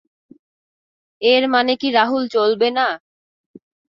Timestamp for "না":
2.71-2.87